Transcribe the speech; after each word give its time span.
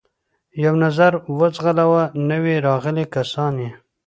یو 0.63 0.73
نظر 0.83 1.11
و 1.37 1.39
ځغلاوه، 1.55 2.03
نوي 2.29 2.55
راغلي 2.67 3.05
کسان 3.15 3.53
یې. 3.63 3.71